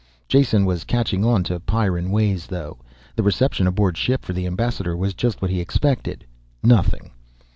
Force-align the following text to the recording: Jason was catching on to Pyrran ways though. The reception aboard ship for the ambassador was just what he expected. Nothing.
Jason 0.27 0.65
was 0.65 0.83
catching 0.83 1.23
on 1.23 1.43
to 1.43 1.59
Pyrran 1.59 2.09
ways 2.09 2.47
though. 2.47 2.79
The 3.15 3.21
reception 3.21 3.67
aboard 3.67 3.97
ship 3.97 4.25
for 4.25 4.33
the 4.33 4.47
ambassador 4.47 4.97
was 4.97 5.13
just 5.13 5.43
what 5.43 5.51
he 5.51 5.59
expected. 5.59 6.25
Nothing. 6.63 7.11